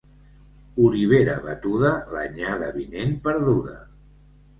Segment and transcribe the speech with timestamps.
[0.85, 3.77] Olivera batuda, l'anyada vinent perduda.